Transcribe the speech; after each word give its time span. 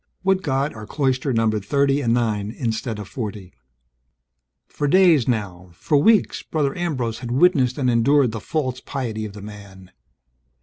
Would 0.23 0.41
God 0.41 0.73
our 0.73 0.87
cloister 0.87 1.31
numbered 1.31 1.63
thirty 1.63 2.01
and 2.01 2.11
nine 2.11 2.49
instead 2.49 2.97
of 2.97 3.07
forty. 3.07 3.53
For 4.67 4.87
days 4.87 5.27
now, 5.27 5.69
for 5.73 5.95
weeks, 5.95 6.41
Brother 6.41 6.75
Ambrose 6.75 7.19
had 7.19 7.29
witnessed 7.29 7.77
and 7.77 7.87
endured 7.87 8.31
the 8.31 8.39
false 8.39 8.79
piety 8.81 9.25
of 9.25 9.33
the 9.33 9.43
man. 9.43 9.91